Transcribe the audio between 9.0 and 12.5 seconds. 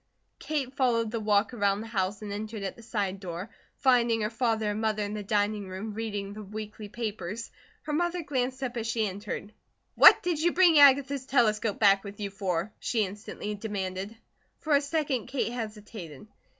entered. "What did you bring Agatha's telescope back with you